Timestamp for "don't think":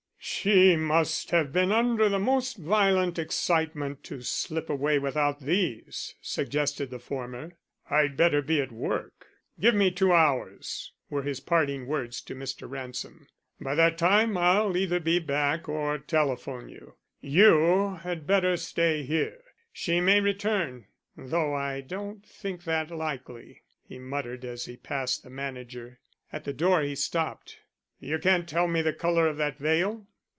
21.81-22.63